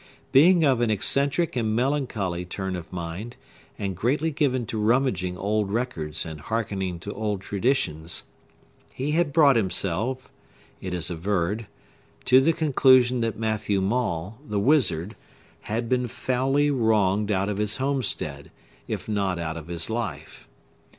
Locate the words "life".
19.87-20.47